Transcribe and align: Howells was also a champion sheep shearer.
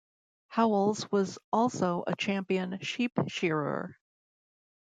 Howells 0.47 1.11
was 1.11 1.37
also 1.53 2.03
a 2.07 2.15
champion 2.15 2.79
sheep 2.79 3.11
shearer. 3.27 3.99